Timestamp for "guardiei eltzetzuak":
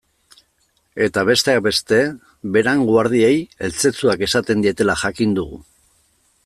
2.89-4.27